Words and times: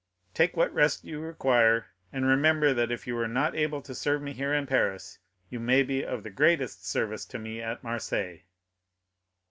"Take 0.33 0.57
what 0.57 0.73
rest 0.73 1.03
you 1.05 1.19
require, 1.19 1.85
and 2.11 2.25
remember 2.25 2.73
that 2.73 2.91
if 2.91 3.05
you 3.05 3.15
are 3.19 3.27
not 3.27 3.53
able 3.53 3.83
to 3.83 3.93
serve 3.93 4.19
me 4.23 4.33
here 4.33 4.51
in 4.51 4.65
Paris, 4.65 5.19
you 5.51 5.59
may 5.59 5.83
be 5.83 6.03
of 6.03 6.23
the 6.23 6.31
greatest 6.31 6.87
service 6.87 7.23
to 7.25 7.37
me 7.37 7.61
at 7.61 7.83
Marseilles." 7.83 8.41